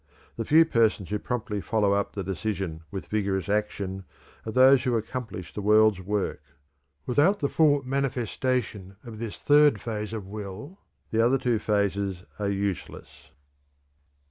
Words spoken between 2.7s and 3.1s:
with